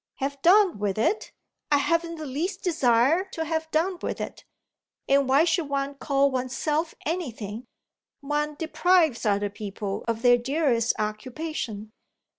[0.15, 1.31] "Have done with it?
[1.71, 4.45] I haven't the least desire to have done with it.
[5.07, 7.67] And why should one call one's self anything?
[8.19, 11.91] One only deprives other people of their dearest occupation.